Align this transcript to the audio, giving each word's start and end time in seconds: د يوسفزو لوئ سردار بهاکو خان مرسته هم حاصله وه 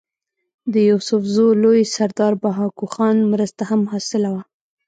د 0.73 0.75
يوسفزو 0.89 1.47
لوئ 1.61 1.81
سردار 1.95 2.33
بهاکو 2.43 2.85
خان 2.93 3.17
مرسته 3.31 3.63
هم 3.69 3.81
حاصله 3.91 4.29
وه 4.33 4.43